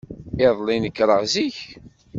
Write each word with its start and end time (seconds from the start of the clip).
Iḍelli, 0.45 0.77
nekreɣ 0.77 1.21
zik. 1.33 1.57